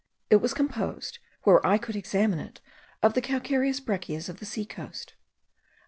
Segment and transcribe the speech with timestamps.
[0.31, 2.59] It was composed, where I could examine it,
[3.03, 5.13] of the calcareous breccias of the sea coast.